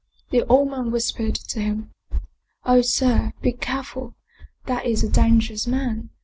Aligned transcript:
The 0.31 0.41
old 0.47 0.71
man 0.71 0.89
whispered 0.89 1.35
to 1.35 1.59
him," 1.59 1.91
Oh, 2.65 2.81
sir, 2.81 3.33
be 3.43 3.51
care 3.51 3.83
ful! 3.83 4.15
That 4.65 4.87
is 4.87 5.03
a 5.03 5.07
dangerous 5.09 5.67
man. 5.67 6.09